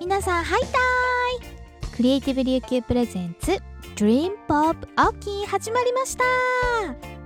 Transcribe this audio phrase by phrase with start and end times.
[0.00, 1.92] 皆さんハイタイ。
[1.96, 3.52] クリエイティブ琉球プレゼンツ
[3.96, 6.24] Dream Pop オッキー始まりました。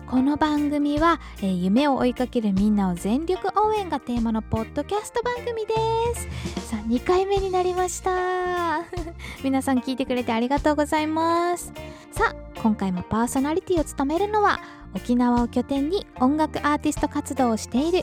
[0.06, 5.74] この番組は、えー夢を追いかけるみんなを全力応援がテーマのポッドキャスト番組で
[6.14, 6.68] す。
[6.68, 8.84] さあ2回目になりました。
[9.42, 11.72] 皆さん聞いてくれてありがとうございます。
[12.12, 14.60] さあ今回もパーソナリティを務めるのは
[14.94, 18.02] 沖縄を拠点に音楽アーティスト活動をしている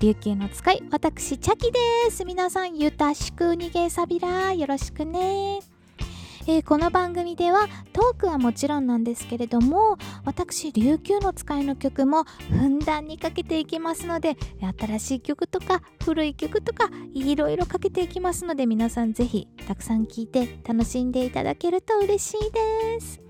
[0.00, 1.78] 琉球の使い私チャキで
[2.10, 2.24] す。
[2.24, 5.60] 皆さんゆたしく逃げさびらよろしくね。
[6.46, 14.38] えーこの番組ではトークはもちろんなんですけれども私琉球の使いの曲もふんだんにかけていきますので
[14.78, 23.29] 新しい曲とか古い曲とかいろいろかけていきますので皆さんぜひたくさん聴いて楽しんでいただけると嬉しいです。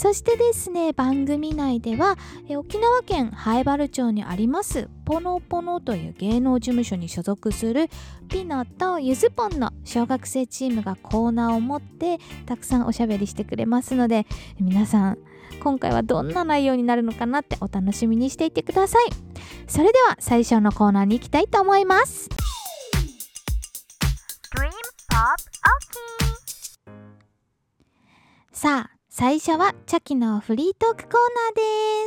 [0.00, 2.16] そしてですね番組内では
[2.48, 7.90] えー沖縄県南原町にありますポノポノという芸能事務所に所属する
[8.30, 14.26] ピノとゆずぽんの小学生チームがコーナーを持ってたくさんおしゃべりしてくれますので
[14.58, 15.18] 皆さん
[15.62, 19.04] 今回はどんな内容になるのかなってお楽しみにしていてください。
[19.68, 22.30] それでは最初のコーナーに行きたいと思います。
[28.52, 31.18] さあ最初はチャキのフリートークコーナ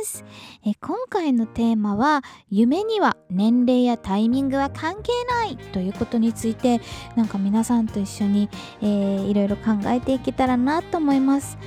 [0.00, 0.24] です。
[0.64, 6.80] え今回のテーマは夢には年齢やタイミングは関係ないということについて
[7.14, 8.48] なんか皆さんと一緒に、
[8.80, 11.58] えーいろいろ考えていけたらなと思います。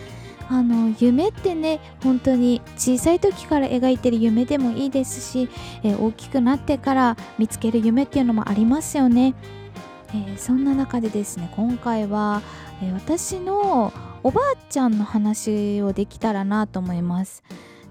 [0.49, 5.49] あの夢ってね本当に小さい時から描いてる夢でもいいですし、
[5.83, 9.35] えー大きくなってから見つける夢っていうのもありますよね、
[10.09, 12.41] えーそんな中でですね今回は、
[12.81, 13.93] え私の
[14.27, 17.45] おばあちゃんの話をできたらなと思います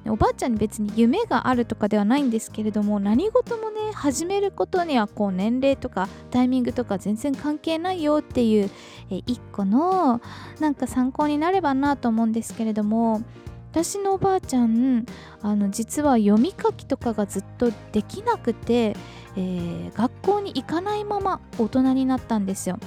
[0.06, 8.70] おばあちゃんに別に夢があるとかではないんですけれども何事もね始めることにはこう年齢とかタイミングとか全然関係ないよっていう
[9.08, 10.20] え一個の
[10.60, 13.22] なんか参考になればなと思うんですけれども
[13.72, 15.06] 私のおばあちゃん
[15.40, 18.94] あの実は読み書きとかがずっとできなくて、
[19.36, 22.78] えー学校に行かないまま大人になったんですよ。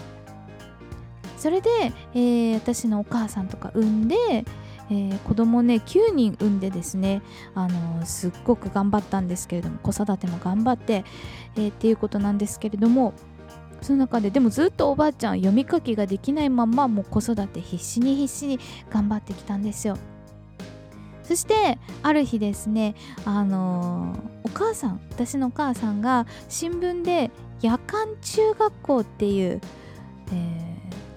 [1.40, 1.70] それで、
[2.14, 7.22] えー私のお母さんとか産んで、えー子供ね9人産んでですね、
[7.56, 11.06] あのーすっごく頑張ったんですけれども子育ても頑張って、
[11.56, 13.14] えーっていうことなんですけれども
[13.82, 19.98] その中ででもずっとおばあちゃん読み書きができないままもう子育て必死に必死に頑張ってきたんですよ。
[21.24, 27.30] そしてある日ですね、あのーお母さん私のお母さんが新聞で
[27.62, 29.62] 夜間中学校っていう、
[30.34, 30.69] えー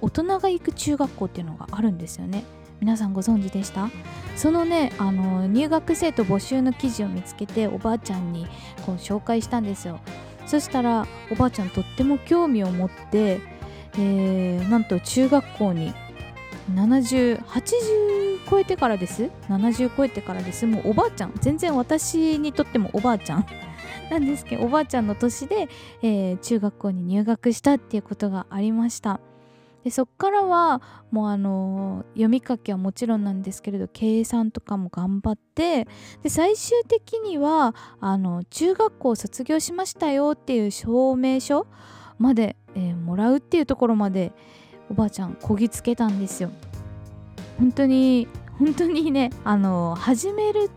[0.03, 2.45] 大人が行く中学校っていうのがあるんですよね。
[2.81, 3.89] 皆さんご存知でした？
[4.37, 8.47] そのねあの入学生徒募集の記事を見つけておばあちゃんに
[8.85, 10.01] こう紹介したんですよ。
[10.47, 13.41] そしたらおばあちゃんとっても興味を持って、
[13.95, 15.95] えーなんと中学校に
[16.75, 20.67] 7080超えてからです？70超えてからです。
[20.67, 21.33] もうおばあちゃん。
[21.41, 23.47] 全然私にとってもおばあちゃん。
[24.11, 25.69] なんですけどおばあちゃんの年で、
[26.03, 29.21] えー中学校に入学したっていうことがありました。
[29.85, 35.89] でそっからはもうあの読み書きはもちろんなんですけれど計算とかも頑張って
[36.23, 41.67] で最終的にはあの中学校を卒業しましたよっていう証明書
[42.19, 44.33] まで、えーもらうっていうところまで
[44.89, 46.51] おばあちゃんこぎつけたんですよ。
[47.59, 48.29] 本当に
[48.59, 50.71] 本当にねあの始める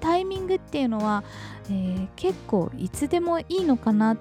[0.00, 1.24] タイミングっていうのは、
[1.70, 4.16] えー結構いつでもいいのかな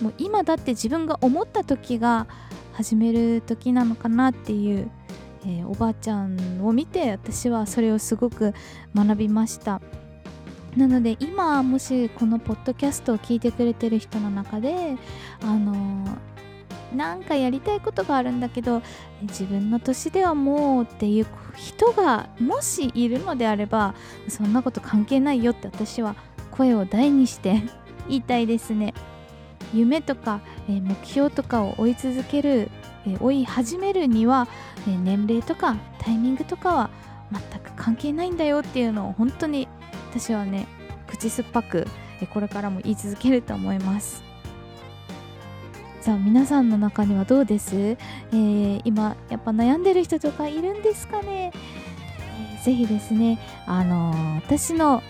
[0.00, 2.26] もう今だって自分が思った時が
[2.74, 4.90] 始める時なのかなっていう、
[5.44, 8.54] えーおばあちゃんを見て私はそれをすごく
[8.94, 9.80] 学びました。
[10.76, 14.96] なので今もしこのポッドキャストを聞いてくれてる人の中で
[15.42, 16.34] あのー
[16.94, 18.82] なんかやりたいことがあるんだけど
[19.22, 21.26] 自分の年ではもうっていう
[21.56, 23.94] 人がもしいるのであれば
[24.28, 26.14] そんなこと関係ないよって私は
[26.52, 27.62] 声を大にして
[28.08, 28.94] 言いたいですね。
[29.74, 32.70] 夢とか、え目標とかを追い続ける、
[33.06, 34.48] え追い始めるには、
[34.88, 36.90] え年齢とかタイミングとかは
[37.32, 39.68] 全く関係ないんだよっていうのを本当に
[40.10, 40.66] 私はね
[41.06, 41.86] 口酸っぱく、
[42.22, 44.22] えこれからも言い続けると思います。
[46.00, 55.02] さあ皆さんの中にはどうです、えー今やっぱ悩んでる人とかいるんですかね、えーぜひですねあのー私の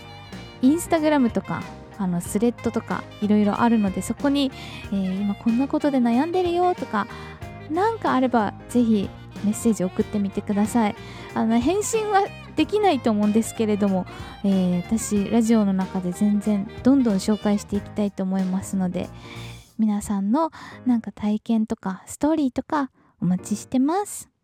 [0.61, 1.63] インスタグラムとか
[1.97, 4.51] あのスレッドとかいろいろあるのでそこに、
[4.91, 7.07] えー今こんなことで悩んでるよとか
[7.69, 9.09] なんかあればぜひ
[9.43, 10.95] メッセージ送ってみてください。
[11.33, 12.23] あの返信は
[12.55, 14.05] できないと思うんですけれども、
[14.43, 19.09] えー私ラジオの中で全然どんどん紹介していきたいと思いますので
[19.77, 20.51] 皆さんの
[20.85, 24.34] なんか体験とかストーリーとかお待ちしてます。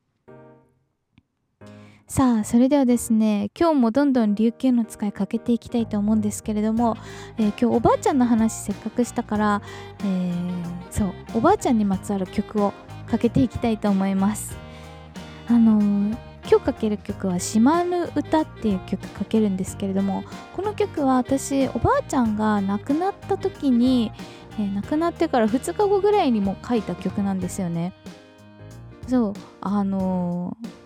[2.11, 6.97] さあそれではですね今日もどんどん琉球の使いかけていきたいと思うんですけれども、
[7.37, 9.61] えー、今日おばあちゃんの話せっかくしたから、
[9.99, 10.33] えー、
[10.91, 12.73] そうおばあちゃんにまつわる曲を
[13.09, 14.57] かけていきたいと思います。
[15.47, 16.17] あのー、
[16.49, 24.11] 今日かける曲は「島ぬ歌」っていう曲かけるんですけれどもこの曲は私おばあちゃんが亡くなった時に、
[24.59, 27.93] えー、亡くなってから2日後ぐらいにも書いた曲なんですよね。
[29.07, 30.81] そうあのー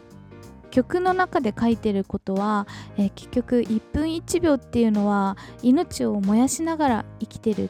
[0.75, 2.68] 曲の中で書いてることは、
[2.98, 7.69] えー、結局1分1秒っていうのは命を燃やしながら生きてる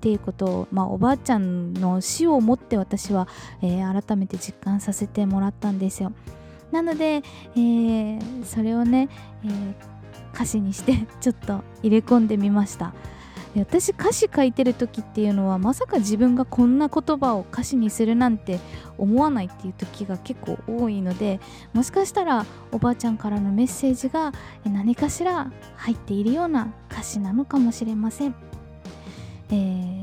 [0.00, 3.28] ていうことを、まあ、おばあちゃんの死をもって私は、
[3.60, 6.12] えー、改めて実感させてもらったんですよ。
[6.72, 9.10] なので、えー、それをね、
[9.44, 9.74] え、
[10.32, 12.94] 歌詞にしてちょっと入れ込んでみました。
[13.56, 18.60] 私歌詞書いてる時っていうのはまさか自分がこんな言葉を歌詞にするなんて
[18.96, 21.40] 思わないっていう時が結構多いので
[21.72, 24.32] もしかしたらおばあちゃんからのメッセージが
[24.64, 28.34] 何かしら入っているような歌詞なのかもしれません。
[29.52, 29.54] え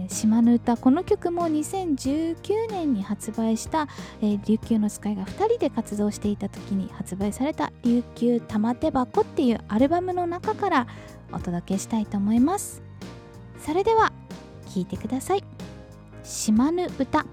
[0.10, 3.88] ー、島の歌この曲も2019年に発売した、
[4.22, 10.88] えー、琉球の使いが2人で活動していた時に発売された「琉球玉手箱」っていうアルバムの中から
[11.32, 12.87] お届けしたいと思います
[13.59, 14.12] それでは
[14.74, 15.44] 聴いてください
[16.24, 17.25] 「島ぬ歌」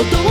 [0.00, 0.29] お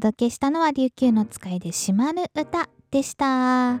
[0.00, 3.74] 届けしたのは琉球の使いで島ぬ歌でした。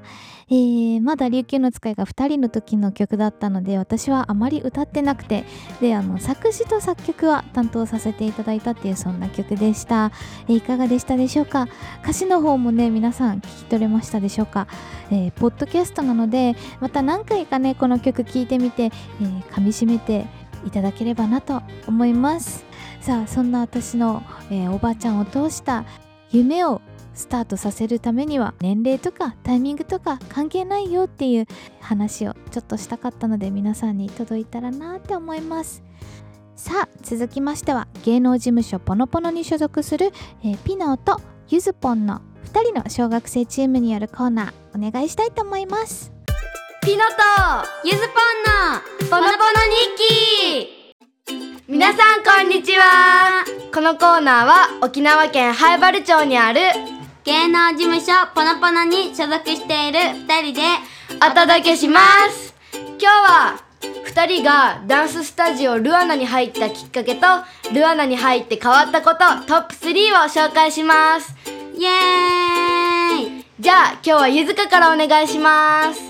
[0.50, 5.44] えー、まだ琉球の使いが2人の時の曲だったので私はあまり歌ってなくて
[5.80, 10.12] であの作詞と作曲は担当させていただいたっていうそんな曲でした、
[10.46, 11.68] えーいかがでしたでしょうか？
[12.02, 14.68] 歌詞の方もね皆さん聞き取れましたでしょうか、
[15.10, 20.26] えーポッドキャストなのでまた何回かねこの曲聴いてみて、えー噛みしめて
[20.66, 22.66] いただければなと思います。
[23.00, 25.86] さあそんな私の、えおばあちゃんを通した
[26.32, 26.80] 夢を
[27.14, 31.46] スタートさせるためには年齢とかタイミングとか関係ないよっていう
[31.80, 35.82] 話をちょっとしたかったので皆さんに届いたらなって思います。
[36.56, 40.12] さあ続きましては芸能事務所ポノポノに所属する、
[40.44, 42.20] えーピノとゆずぽんの
[42.52, 46.12] 2人の小学生チームによるコーナーお願いしたいと思います。
[46.82, 47.12] ピノと
[47.84, 49.50] ゆずぽんのポノポノ
[49.96, 50.79] 日記
[51.70, 53.44] 皆さんこんにちは。
[53.72, 56.58] このコーナーは沖縄県灰原町にある
[57.22, 60.62] 芸能事務所ポノポノに所属している2人で
[61.24, 62.56] お届けします。
[62.74, 63.62] 今日は
[64.04, 67.20] 2人がダンススタジオルアナに入ったきっかけと
[67.72, 71.36] ルアナに入って変わったことトップ3を紹介します。
[71.76, 73.44] イエーイ。
[73.60, 76.00] じゃあ今日はゆずかからお願いします。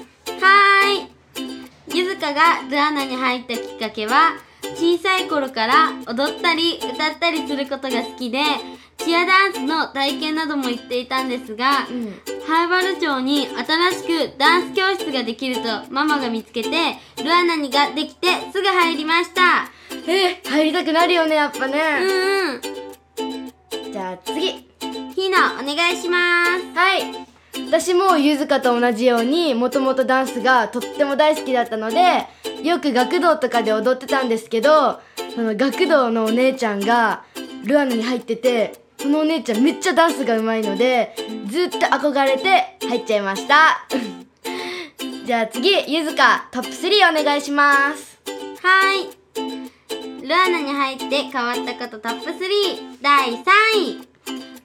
[0.41, 1.95] はーい。
[1.95, 4.39] ゆずかがルアナに入ったきっかけは
[4.75, 8.41] 小さい頃から踊ったり歌ったりすることが好きで
[8.99, 11.87] チアダンスの体験なども行っていたんですが、
[12.47, 16.71] ハーバル町に新しくダンス教室ができるとママが見つけて
[17.23, 19.71] ルアナにができてすぐ入りました。
[20.07, 23.93] え入りたくなるよねやっぱね、うんうん。
[23.93, 24.69] じゃあ次。
[25.15, 26.79] ひなお願いします。
[26.79, 27.31] はい。
[27.67, 32.27] 私もゆずかと同じようにもともとダンスがとっても大好きだったので
[32.63, 35.01] よく学童とかで踊ってたんですけど
[35.35, 37.25] その学童のお姉ちゃんが
[37.65, 41.15] ルアナに入っててそのお姉ちゃんめっちゃダンスが上手いので
[41.47, 43.87] ずっと憧れて入っちゃいました。
[45.25, 48.19] じゃあ次ゆずかトップ3お願いします。
[48.63, 49.09] はい。
[50.27, 53.37] ルアナに入って変わったことトップ3第3
[53.75, 54.09] 位。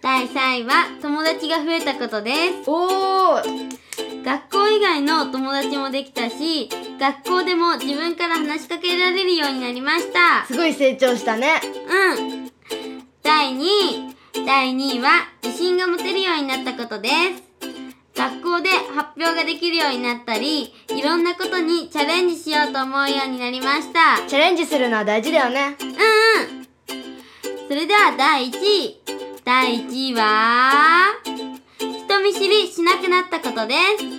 [0.01, 2.31] 第3位は友達が増えたことで
[2.63, 2.69] す。
[2.69, 3.84] おー
[4.25, 6.67] 学校以外の友達もできたし
[6.99, 12.51] 学校でも自分から話しかけられるようになりましたすごい成長したねうん
[13.21, 26.65] 第2位第2位は自信が持てるようになったことです学校で発表ができるようになったりいろんなことにチャレンジしようと思うようになりましたチャレンジするのは大事だよねうんうん。
[27.67, 29.01] それでは第1位。
[29.43, 34.14] 第1位は、人見知りしなくなったことです。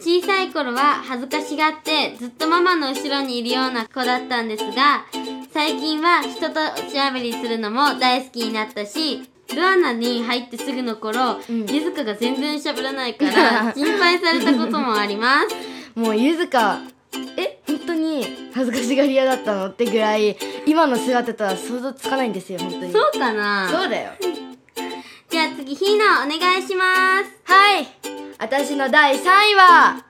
[0.00, 5.04] 小さい頃は恥ずかしがってずっとママの後ろにいるような子だったんですが、
[5.52, 9.22] 最近は人とおしゃべりするのも大好きになったし、
[9.54, 11.66] ルアナに入ってすぐの頃、うん。
[11.66, 15.98] ゆずかが全然喋らないから 心配されたこともあります。
[15.98, 16.78] もうゆずか
[17.36, 22.92] え本当に恥ずかしがり屋だったのってぐらい今の姿とは想像つかないんですよ本当に。
[22.92, 23.68] そうかな？
[23.68, 24.12] そうだよ。
[25.28, 26.84] じゃあ次、ひーなお願いしま
[27.22, 27.52] す。
[27.52, 30.04] はい私の第3位は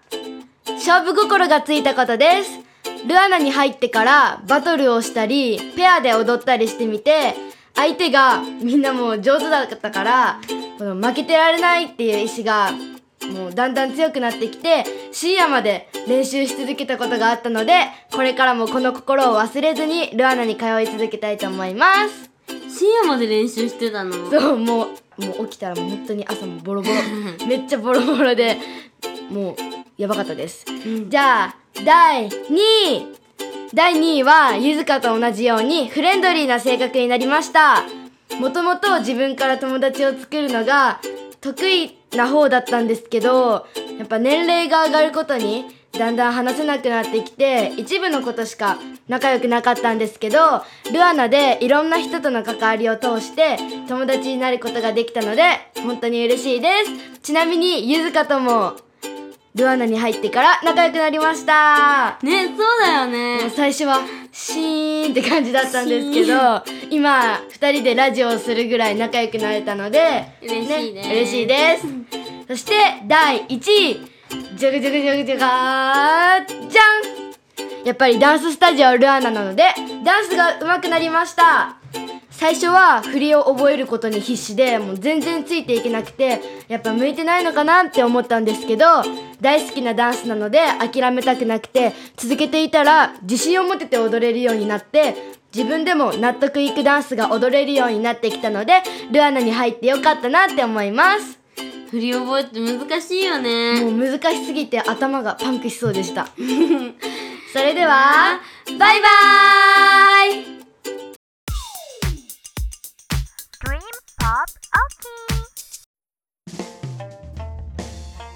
[0.67, 2.61] 勝負心がついたことです。
[3.09, 7.35] ルアナに入ってからバトルをしたりペアで踊ったりしてみて
[7.75, 10.41] 相手がみんなもう上手だったから
[10.79, 12.71] この負けてられないっていう意志が
[13.33, 17.73] もうだんだん強くなってきて深夜まで練習し続けたことがあったので
[18.13, 22.31] これからもこの心を忘れずにルアナに通い続けたいと思います。
[22.69, 24.31] 深夜まで練習してたの？
[24.31, 24.89] そうもう
[25.21, 26.95] もう起きたらもう本当に朝もボロボロ。
[27.47, 28.57] めっちゃボロボロで
[29.31, 29.57] もう
[29.97, 30.65] やばかったです、
[31.09, 32.57] じゃあ第2
[32.97, 33.21] 位。
[33.73, 37.85] 第2位はゆずかと同じようにフレンドリーな性格になりました。
[38.41, 41.01] もともと自分から友達を作るのが
[41.41, 43.67] 得意な方だったんですけど
[43.99, 45.67] やっぱ年齢が上がることに
[46.01, 50.39] だんだん話せなくなってきて一部のことしか仲良くなかったんですけど
[50.91, 55.43] ルアナでいろんな人との関わりを通して友達になることができたので
[55.83, 56.69] 本当に嬉しいで
[57.13, 57.21] す。
[57.21, 58.77] ちなみにゆずかとも
[59.55, 62.19] ルアナに入ってから仲良くなりました。
[62.23, 63.51] ねそうだよね。
[63.55, 64.01] 最初は
[64.33, 66.33] シーンって感じだったんですけど
[66.89, 71.87] 今2人でラジオをするぐらい仲良くなれたので嬉しいです嬉しいです。
[72.49, 72.73] そして
[73.07, 74.20] 第1位
[74.57, 79.65] ジョグジョグジョグジョガーじゃんやっぱりダンススタジオルアナなので
[80.05, 81.77] ダンスが上手くなりました
[82.31, 88.87] 最初は振りを覚えることに必死でもう全然ついていけなくてやっぱ向いてないのかなって思ったんですけど
[89.41, 95.15] 大好きなダンスなので諦めたくなくて続けていたら自信を持てて踊れるようになって
[95.55, 101.40] 自分でも納得いくダンスが踊れるようになってきたのでルアナに入ってよかったなって思います
[101.91, 103.81] 振り覚えって難しいよね。
[103.83, 106.27] もう難しすぎて頭がパンクしそうでした。
[107.53, 108.41] それでは
[108.79, 110.61] バイバーイ。
[113.65, 113.81] Dream
[114.21, 114.47] Pop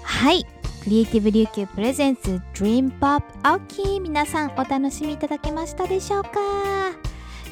[0.03, 0.43] はい。
[0.83, 6.29] クリエイティブ琉球プレゼンツ Dream Pop 青木皆さんお楽しみいただけましたでしょうか？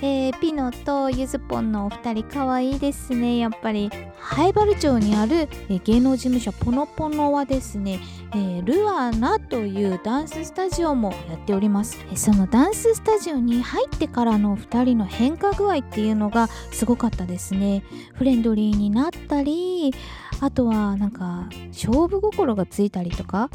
[0.06, 3.38] えーピノとゆずぽんのお二人可愛いですね。
[3.38, 8.02] やっぱり灰原町にある、えー芸能事務所ポノポノはですね、
[8.34, 11.98] えールアナというダンススタジオもやっております。
[12.12, 17.82] えーそのダンススタジオに入ってからの2人の変化具合っていうのがすごかったですね。
[18.16, 19.94] フレンドリーになったり
[20.44, 23.50] あとはなんか勝負心がついたりとか。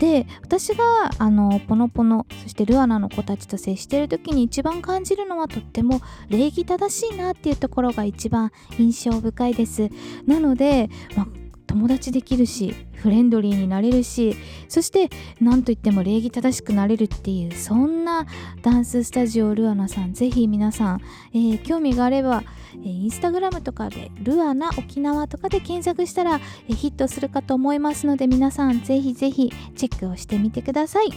[0.00, 0.82] で私が
[1.18, 9.90] あのポノポノそしてルアナの子たちと接してる時に一番感じるのはとっても礼儀正しいなっていうところが一番印象深いです。
[10.26, 11.41] なので、まあ
[11.72, 14.36] 友達できるしフレンドリーになれるし
[14.68, 15.08] そして
[15.40, 18.26] 何といっても礼儀正しくなれるっていうそんな
[18.60, 21.00] ダンススタジオルアナさんぜひ皆さん、
[21.32, 31.08] えー興味があれば、えーインスタグラムとかでルアナ沖縄とかで検索したら、えーヒットするかと思いますので皆さんぜひぜひチェックをしてみてください。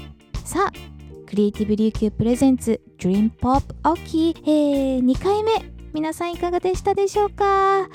[0.45, 0.71] さあ
[1.27, 5.51] クリエイティブ琉球プレゼンツ Dream Pop 沖、えー、2回目。
[5.93, 7.87] 皆さんいかがでしたでしょうか？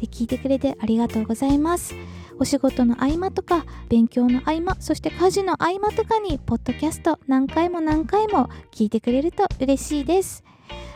[0.00, 1.94] え聞いてくれてありがとうございます。
[2.38, 10.42] お仕事の合間とか勉強の合間そして家事の合間とかにポッドキャスト何回も何回も聞いてくれると嬉しいです。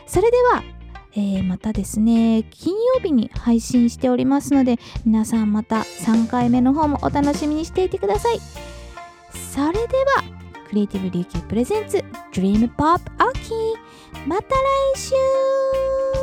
[0.07, 0.63] それでは
[1.13, 8.39] えーまたですね金曜日に配信しておりますので皆さんまた3回目の方もお楽しみにしていてください。
[9.31, 10.23] それでは
[10.67, 13.53] クリエイティブ琉球プレゼンツ Dream Pop 秋
[14.27, 14.55] また
[14.95, 16.14] 来週。